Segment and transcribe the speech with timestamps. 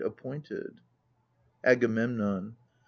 [0.01, 0.81] appointed.
[1.63, 2.55] AGAMEMNON.